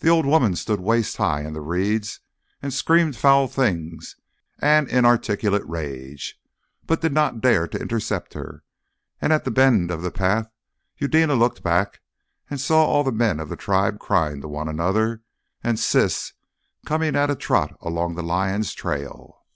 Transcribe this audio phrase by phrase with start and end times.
[0.00, 2.20] The old woman stood waist high in the reeds,
[2.60, 4.14] and screamed foul things
[4.58, 6.38] and inarticulate rage,
[6.86, 8.64] but did not dare to intercept her;
[9.18, 10.50] and at the bend of the path
[10.98, 12.00] Eudena looked back
[12.50, 15.22] and saw all the men of the tribe crying to one another
[15.64, 16.34] and Siss
[16.84, 19.46] coming at a trot along the lion's trail.